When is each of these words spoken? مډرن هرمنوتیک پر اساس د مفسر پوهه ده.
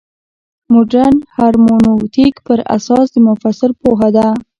مډرن 0.71 1.15
هرمنوتیک 1.35 2.35
پر 2.47 2.59
اساس 2.75 3.05
د 3.11 3.15
مفسر 3.27 3.69
پوهه 3.81 4.09
ده. 4.15 4.27